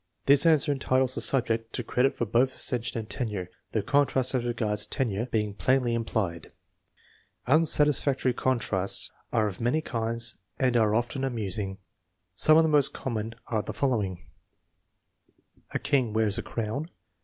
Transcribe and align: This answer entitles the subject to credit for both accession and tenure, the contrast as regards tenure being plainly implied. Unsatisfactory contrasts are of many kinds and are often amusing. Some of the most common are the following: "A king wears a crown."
This 0.25 0.47
answer 0.47 0.71
entitles 0.71 1.13
the 1.13 1.21
subject 1.21 1.73
to 1.73 1.83
credit 1.83 2.15
for 2.15 2.25
both 2.25 2.55
accession 2.55 2.97
and 2.97 3.07
tenure, 3.07 3.51
the 3.71 3.83
contrast 3.83 4.33
as 4.33 4.43
regards 4.43 4.87
tenure 4.87 5.27
being 5.27 5.53
plainly 5.53 5.93
implied. 5.93 6.51
Unsatisfactory 7.45 8.33
contrasts 8.33 9.11
are 9.31 9.47
of 9.47 9.61
many 9.61 9.79
kinds 9.79 10.39
and 10.57 10.75
are 10.75 10.95
often 10.95 11.23
amusing. 11.23 11.77
Some 12.33 12.57
of 12.57 12.63
the 12.63 12.67
most 12.67 12.95
common 12.95 13.35
are 13.49 13.61
the 13.61 13.73
following: 13.73 14.25
"A 15.69 15.77
king 15.77 16.13
wears 16.13 16.39
a 16.39 16.41
crown." 16.41 16.89